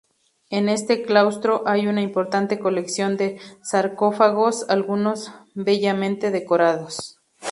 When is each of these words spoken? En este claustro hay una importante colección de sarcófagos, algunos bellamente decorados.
En 0.49 0.67
este 0.67 1.03
claustro 1.03 1.61
hay 1.67 1.85
una 1.87 2.01
importante 2.01 2.57
colección 2.57 3.17
de 3.17 3.39
sarcófagos, 3.61 4.67
algunos 4.67 5.31
bellamente 5.53 6.31
decorados. 6.31 7.19